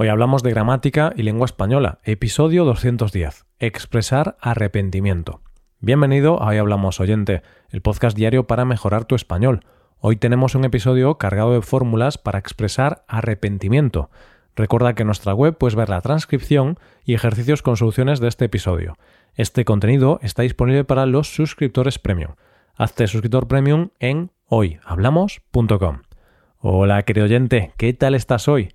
[0.00, 5.40] Hoy hablamos de gramática y lengua española, episodio 210, expresar arrepentimiento.
[5.80, 9.64] Bienvenido a Hoy Hablamos Oyente, el podcast diario para mejorar tu español.
[9.98, 14.08] Hoy tenemos un episodio cargado de fórmulas para expresar arrepentimiento.
[14.54, 18.44] Recuerda que en nuestra web puedes ver la transcripción y ejercicios con soluciones de este
[18.44, 18.96] episodio.
[19.34, 22.34] Este contenido está disponible para los suscriptores premium.
[22.76, 26.02] Hazte suscriptor premium en hoyhablamos.com.
[26.58, 28.68] Hola, querido oyente, ¿qué tal estás hoy?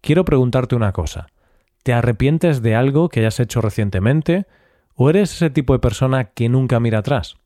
[0.00, 1.26] Quiero preguntarte una cosa.
[1.82, 4.46] ¿Te arrepientes de algo que hayas hecho recientemente?
[4.94, 7.36] ¿O eres ese tipo de persona que nunca mira atrás?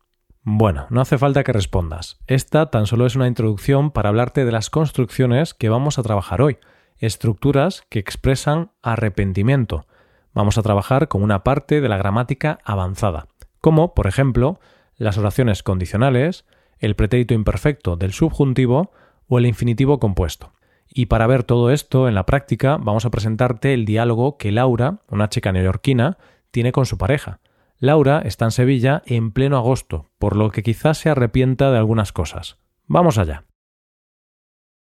[0.43, 2.19] Bueno, no hace falta que respondas.
[2.27, 6.41] Esta tan solo es una introducción para hablarte de las construcciones que vamos a trabajar
[6.41, 6.59] hoy,
[6.97, 9.87] estructuras que expresan arrepentimiento.
[10.33, 13.27] Vamos a trabajar con una parte de la gramática avanzada,
[13.61, 14.61] como, por ejemplo,
[14.97, 16.47] las oraciones condicionales,
[16.79, 18.93] el pretérito imperfecto del subjuntivo
[19.29, 20.53] o el infinitivo compuesto.
[20.93, 24.99] Y para ver todo esto en la práctica, vamos a presentarte el diálogo que Laura,
[25.09, 26.19] una chica neoyorquina,
[26.51, 27.41] tiene con su pareja.
[27.79, 32.13] Laura está en Sevilla en pleno agosto, por lo que quizás se arrepienta de algunas
[32.13, 32.59] cosas.
[32.87, 33.45] Vamos allá.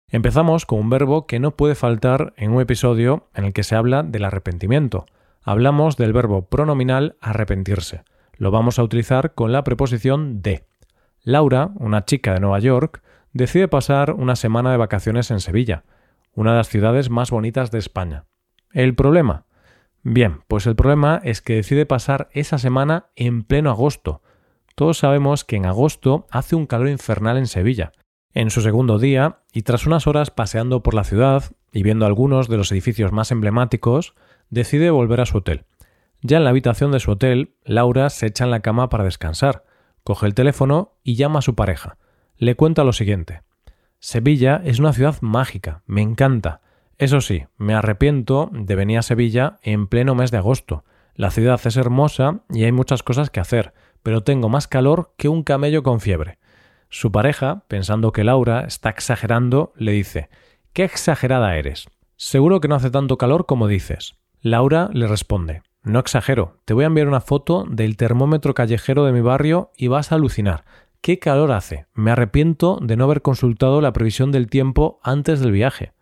[0.09, 3.75] Empezamos con un verbo que no puede faltar en un episodio en el que se
[3.75, 5.05] habla del arrepentimiento.
[5.41, 8.03] Hablamos del verbo pronominal arrepentirse.
[8.37, 10.63] Lo vamos a utilizar con la preposición de.
[11.23, 13.01] Laura, una chica de Nueva York,
[13.37, 15.83] decide pasar una semana de vacaciones en Sevilla,
[16.33, 18.25] una de las ciudades más bonitas de España.
[18.73, 19.45] ¿El problema?
[20.01, 24.23] Bien, pues el problema es que decide pasar esa semana en pleno agosto.
[24.75, 27.91] Todos sabemos que en agosto hace un calor infernal en Sevilla.
[28.33, 32.47] En su segundo día, y tras unas horas paseando por la ciudad y viendo algunos
[32.47, 34.15] de los edificios más emblemáticos,
[34.49, 35.65] decide volver a su hotel.
[36.21, 39.63] Ya en la habitación de su hotel, Laura se echa en la cama para descansar,
[40.03, 41.97] coge el teléfono y llama a su pareja
[42.37, 43.41] le cuenta lo siguiente.
[43.99, 46.61] Sevilla es una ciudad mágica, me encanta.
[46.97, 50.83] Eso sí, me arrepiento de venir a Sevilla en pleno mes de agosto.
[51.15, 55.29] La ciudad es hermosa y hay muchas cosas que hacer, pero tengo más calor que
[55.29, 56.37] un camello con fiebre.
[56.89, 60.29] Su pareja, pensando que Laura está exagerando, le dice
[60.73, 61.87] Qué exagerada eres.
[62.15, 64.15] Seguro que no hace tanto calor como dices.
[64.41, 69.11] Laura le responde No exagero, te voy a enviar una foto del termómetro callejero de
[69.11, 70.63] mi barrio y vas a alucinar.
[71.07, 71.85] ¿Qué calor hace?
[71.93, 75.93] Me arrepiento de no haber consultado la previsión del tiempo antes del viaje.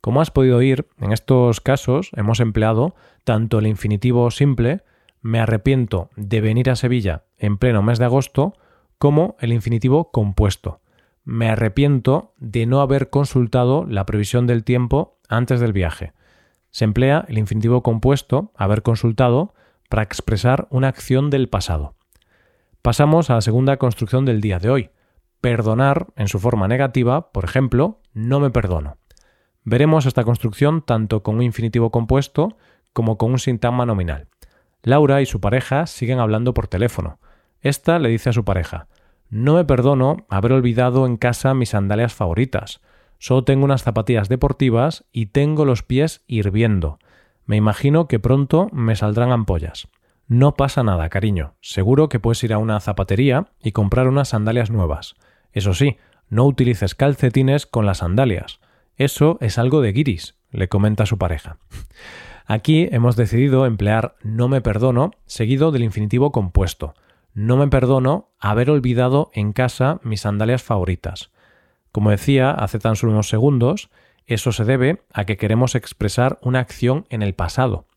[0.00, 4.82] Como has podido oír, en estos casos hemos empleado tanto el infinitivo simple,
[5.20, 8.54] me arrepiento de venir a Sevilla en pleno mes de agosto,
[8.96, 10.80] como el infinitivo compuesto,
[11.22, 16.14] me arrepiento de no haber consultado la previsión del tiempo antes del viaje.
[16.70, 19.52] Se emplea el infinitivo compuesto, haber consultado,
[19.90, 21.94] para expresar una acción del pasado.
[22.82, 24.90] Pasamos a la segunda construcción del día de hoy.
[25.42, 28.96] Perdonar en su forma negativa, por ejemplo, no me perdono.
[29.64, 32.56] Veremos esta construcción tanto con un infinitivo compuesto
[32.94, 34.28] como con un sintagma nominal.
[34.82, 37.18] Laura y su pareja siguen hablando por teléfono.
[37.60, 38.88] Esta le dice a su pareja
[39.28, 42.80] No me perdono haber olvidado en casa mis sandalias favoritas.
[43.18, 46.98] Solo tengo unas zapatillas deportivas y tengo los pies hirviendo.
[47.44, 49.88] Me imagino que pronto me saldrán ampollas.
[50.30, 51.56] No pasa nada, cariño.
[51.60, 55.16] Seguro que puedes ir a una zapatería y comprar unas sandalias nuevas.
[55.50, 55.96] Eso sí,
[56.28, 58.60] no utilices calcetines con las sandalias.
[58.96, 61.56] Eso es algo de guiris, le comenta su pareja.
[62.46, 66.94] Aquí hemos decidido emplear no me perdono seguido del infinitivo compuesto.
[67.34, 71.32] No me perdono haber olvidado en casa mis sandalias favoritas.
[71.90, 73.90] Como decía hace tan solo unos segundos,
[74.28, 77.88] eso se debe a que queremos expresar una acción en el pasado.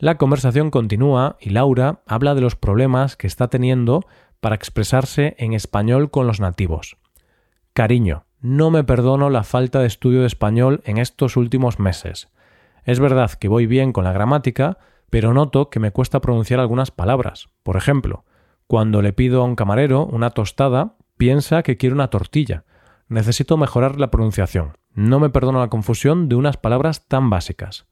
[0.00, 4.06] La conversación continúa y Laura habla de los problemas que está teniendo
[4.38, 6.96] para expresarse en español con los nativos.
[7.72, 12.28] Cariño, no me perdono la falta de estudio de español en estos últimos meses.
[12.84, 14.78] Es verdad que voy bien con la gramática,
[15.10, 17.48] pero noto que me cuesta pronunciar algunas palabras.
[17.64, 18.24] Por ejemplo,
[18.68, 22.64] cuando le pido a un camarero una tostada, piensa que quiere una tortilla.
[23.08, 24.76] Necesito mejorar la pronunciación.
[24.94, 27.88] No me perdono la confusión de unas palabras tan básicas.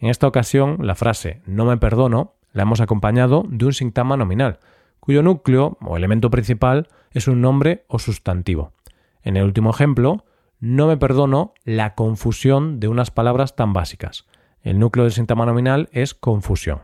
[0.00, 4.58] En esta ocasión, la frase no me perdono la hemos acompañado de un sintagma nominal,
[5.00, 8.72] cuyo núcleo o elemento principal es un nombre o sustantivo.
[9.22, 10.24] En el último ejemplo,
[10.60, 14.26] no me perdono la confusión de unas palabras tan básicas.
[14.62, 16.80] El núcleo del sintagma nominal es confusión.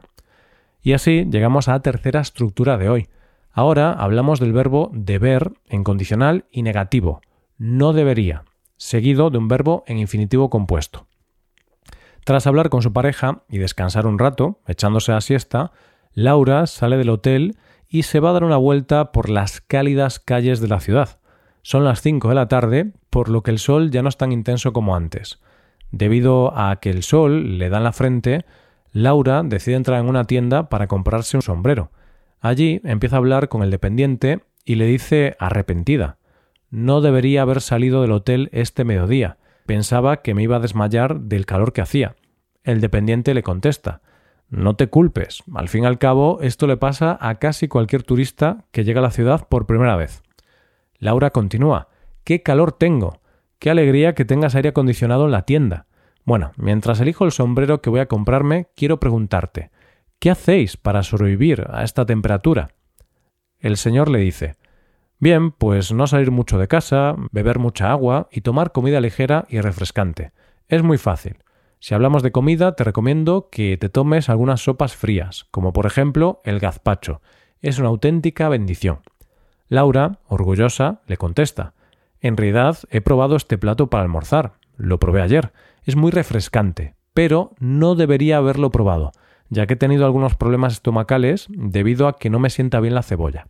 [0.83, 3.09] Y así llegamos a la tercera estructura de hoy.
[3.50, 7.21] Ahora hablamos del verbo deber en condicional y negativo,
[7.56, 8.44] no debería,
[8.77, 11.06] seguido de un verbo en infinitivo compuesto.
[12.25, 15.73] Tras hablar con su pareja y descansar un rato, echándose a siesta,
[16.15, 17.56] Laura sale del hotel
[17.88, 21.19] y se va a dar una vuelta por las cálidas calles de la ciudad.
[21.62, 24.32] Son las 5 de la tarde, por lo que el sol ya no es tan
[24.32, 25.41] intenso como antes.
[25.91, 28.44] Debido a que el sol le da en la frente,
[28.93, 31.91] Laura decide entrar en una tienda para comprarse un sombrero.
[32.41, 36.19] Allí empieza a hablar con el dependiente y le dice arrepentida.
[36.70, 39.37] No debería haber salido del hotel este mediodía.
[39.67, 42.17] Pensaba que me iba a desmayar del calor que hacía.
[42.63, 44.03] El dependiente le contesta
[44.49, 45.43] No te culpes.
[45.55, 49.03] Al fin y al cabo, esto le pasa a casi cualquier turista que llega a
[49.03, 50.23] la ciudad por primera vez.
[50.99, 51.89] Laura continúa
[52.25, 53.21] ¡Qué calor tengo!
[53.59, 55.87] ¡Qué alegría que tengas aire acondicionado en la tienda!
[56.25, 59.71] Bueno, mientras elijo el sombrero que voy a comprarme, quiero preguntarte
[60.19, 62.69] ¿Qué hacéis para sobrevivir a esta temperatura?
[63.59, 64.57] El señor le dice
[65.25, 69.59] Bien, pues no salir mucho de casa, beber mucha agua y tomar comida ligera y
[69.59, 70.32] refrescante.
[70.69, 71.38] Es muy fácil.
[71.81, 76.43] Si hablamos de comida, te recomiendo que te tomes algunas sopas frías, como por ejemplo
[76.44, 77.23] el gazpacho.
[77.62, 78.99] Es una auténtica bendición.
[79.71, 81.73] Laura, orgullosa, le contesta
[82.20, 84.59] En realidad he probado este plato para almorzar.
[84.77, 85.55] Lo probé ayer.
[85.85, 89.12] Es muy refrescante, pero no debería haberlo probado,
[89.49, 93.03] ya que he tenido algunos problemas estomacales debido a que no me sienta bien la
[93.03, 93.47] cebolla.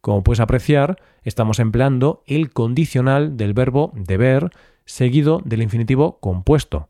[0.00, 4.50] Como puedes apreciar, estamos empleando el condicional del verbo deber
[4.84, 6.88] seguido del infinitivo compuesto.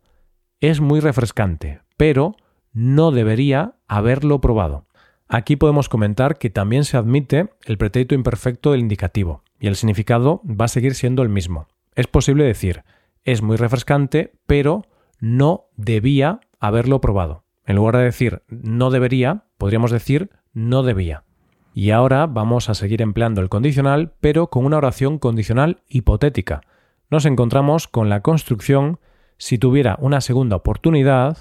[0.61, 2.37] Es muy refrescante, pero
[2.73, 4.87] no debería haberlo probado.
[5.29, 10.43] Aquí podemos comentar que también se admite el pretérito imperfecto del indicativo, y el significado
[10.45, 11.69] va a seguir siendo el mismo.
[11.95, 12.83] Es posible decir,
[13.25, 14.87] es muy refrescante, pero
[15.21, 17.45] no debía haberlo probado.
[17.65, 21.25] En lugar de decir no debería, podríamos decir no debía.
[21.73, 26.63] Y ahora vamos a seguir empleando el condicional, pero con una oración condicional hipotética.
[27.11, 28.99] Nos encontramos con la construcción
[29.39, 31.39] si tuviera una segunda oportunidad,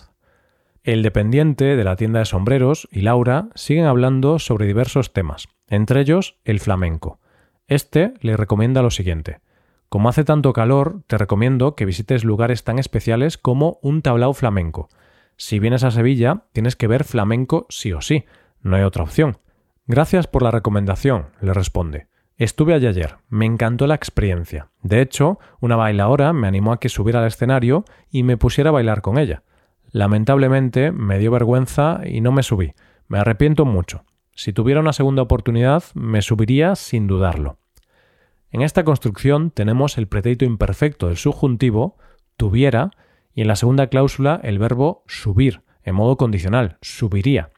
[0.84, 6.02] el dependiente de la tienda de sombreros y Laura siguen hablando sobre diversos temas, entre
[6.02, 7.20] ellos el flamenco.
[7.68, 9.42] Este le recomienda lo siguiente.
[9.90, 14.88] Como hace tanto calor, te recomiendo que visites lugares tan especiales como un tablao flamenco.
[15.36, 18.25] Si vienes a Sevilla, tienes que ver flamenco sí o sí,
[18.62, 19.38] no hay otra opción.
[19.89, 22.09] Gracias por la recomendación, le responde.
[22.38, 24.69] Estuve allí ayer, me encantó la experiencia.
[24.83, 28.74] De hecho, una bailadora me animó a que subiera al escenario y me pusiera a
[28.74, 29.41] bailar con ella.
[29.89, 32.75] Lamentablemente me dio vergüenza y no me subí.
[33.07, 34.03] Me arrepiento mucho.
[34.36, 37.57] Si tuviera una segunda oportunidad, me subiría sin dudarlo.
[38.51, 41.97] En esta construcción tenemos el pretérito imperfecto del subjuntivo,
[42.38, 42.91] tuviera,
[43.33, 47.50] y en la segunda cláusula el verbo subir, en modo condicional, subiría.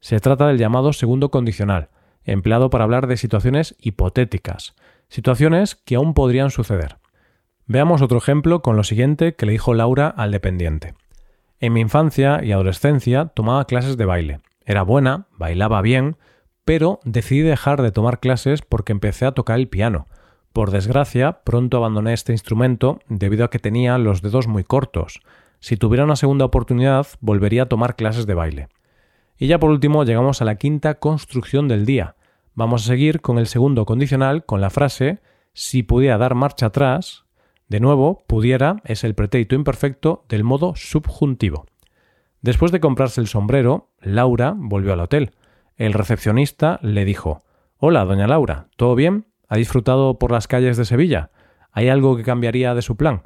[0.00, 1.90] Se trata del llamado segundo condicional,
[2.24, 4.74] empleado para hablar de situaciones hipotéticas,
[5.08, 6.96] situaciones que aún podrían suceder.
[7.66, 10.94] Veamos otro ejemplo con lo siguiente que le dijo Laura al dependiente.
[11.60, 14.40] En mi infancia y adolescencia tomaba clases de baile.
[14.64, 16.16] Era buena, bailaba bien,
[16.64, 20.06] pero decidí dejar de tomar clases porque empecé a tocar el piano.
[20.52, 25.20] Por desgracia, pronto abandoné este instrumento debido a que tenía los dedos muy cortos.
[25.60, 28.68] Si tuviera una segunda oportunidad, volvería a tomar clases de baile.
[29.40, 32.14] Y ya por último llegamos a la quinta construcción del día.
[32.52, 35.20] Vamos a seguir con el segundo condicional con la frase
[35.54, 37.24] si pudiera dar marcha atrás.
[37.66, 41.64] De nuevo, pudiera es el pretérito imperfecto del modo subjuntivo.
[42.42, 45.30] Después de comprarse el sombrero, Laura volvió al hotel.
[45.78, 47.42] El recepcionista le dijo
[47.78, 49.24] Hola, doña Laura, ¿todo bien?
[49.48, 51.30] ¿Ha disfrutado por las calles de Sevilla?
[51.72, 53.22] ¿Hay algo que cambiaría de su plan?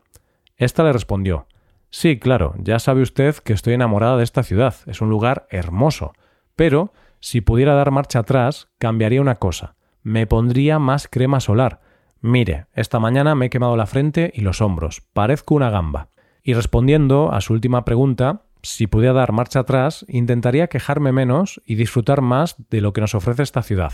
[0.56, 1.48] Esta le respondió
[1.96, 6.12] Sí, claro, ya sabe usted que estoy enamorada de esta ciudad, es un lugar hermoso,
[6.56, 11.82] pero si pudiera dar marcha atrás, cambiaría una cosa, me pondría más crema solar.
[12.20, 16.08] Mire, esta mañana me he quemado la frente y los hombros, parezco una gamba.
[16.42, 21.76] Y respondiendo a su última pregunta, si pudiera dar marcha atrás, intentaría quejarme menos y
[21.76, 23.92] disfrutar más de lo que nos ofrece esta ciudad.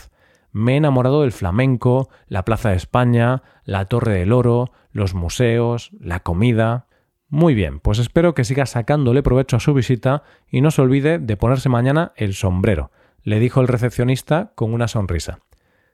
[0.52, 5.90] Me he enamorado del flamenco, la Plaza de España, la Torre del Oro, los museos,
[6.00, 6.86] la comida.
[7.32, 11.20] Muy bien, pues espero que siga sacándole provecho a su visita y no se olvide
[11.20, 12.90] de ponerse mañana el sombrero,
[13.22, 15.38] le dijo el recepcionista con una sonrisa.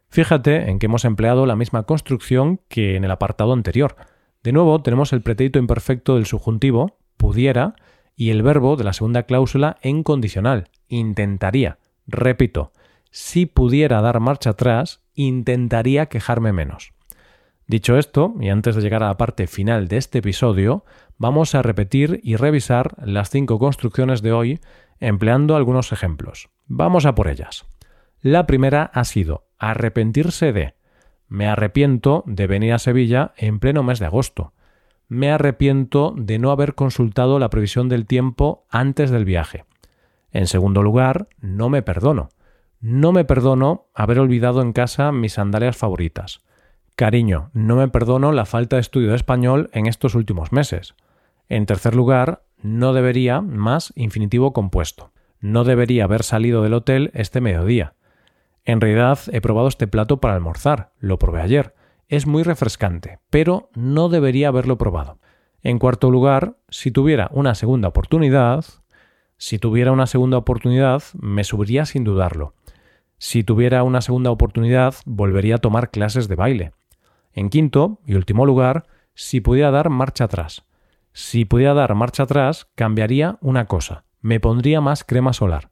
[0.08, 3.96] Fíjate en que hemos empleado la misma construcción que en el apartado anterior.
[4.42, 7.74] De nuevo tenemos el pretérito imperfecto del subjuntivo, pudiera,
[8.16, 11.78] y el verbo de la segunda cláusula en condicional, intentaría.
[12.06, 12.72] Repito,
[13.10, 16.95] si pudiera dar marcha atrás, intentaría quejarme menos.
[17.66, 20.84] Dicho esto, y antes de llegar a la parte final de este episodio,
[21.18, 24.60] vamos a repetir y revisar las cinco construcciones de hoy
[25.00, 26.48] empleando algunos ejemplos.
[26.66, 27.66] Vamos a por ellas.
[28.20, 30.74] La primera ha sido arrepentirse de.
[31.28, 34.52] Me arrepiento de venir a Sevilla en pleno mes de agosto.
[35.08, 39.64] Me arrepiento de no haber consultado la previsión del tiempo antes del viaje.
[40.30, 42.28] En segundo lugar, no me perdono.
[42.80, 46.42] No me perdono haber olvidado en casa mis sandalias favoritas.
[46.96, 50.94] Cariño, no me perdono la falta de estudio de español en estos últimos meses.
[51.46, 55.12] En tercer lugar, no debería más infinitivo compuesto.
[55.38, 57.92] No debería haber salido del hotel este mediodía.
[58.64, 61.74] En realidad he probado este plato para almorzar, lo probé ayer.
[62.08, 65.18] Es muy refrescante, pero no debería haberlo probado.
[65.62, 68.64] En cuarto lugar, si tuviera una segunda oportunidad,
[69.36, 72.54] si tuviera una segunda oportunidad, me subiría sin dudarlo.
[73.18, 76.72] Si tuviera una segunda oportunidad, volvería a tomar clases de baile.
[77.36, 80.64] En quinto y último lugar, si pudiera dar marcha atrás.
[81.12, 84.04] Si pudiera dar marcha atrás, cambiaría una cosa.
[84.22, 85.70] Me pondría más crema solar.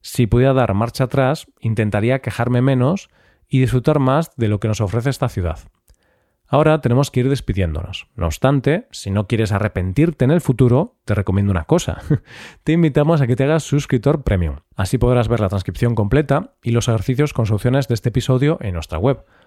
[0.00, 3.10] Si pudiera dar marcha atrás, intentaría quejarme menos
[3.48, 5.58] y disfrutar más de lo que nos ofrece esta ciudad.
[6.46, 8.08] Ahora tenemos que ir despidiéndonos.
[8.14, 12.02] No obstante, si no quieres arrepentirte en el futuro, te recomiendo una cosa.
[12.64, 14.56] te invitamos a que te hagas suscriptor premium.
[14.76, 18.74] Así podrás ver la transcripción completa y los ejercicios con soluciones de este episodio en
[18.74, 19.24] nuestra web.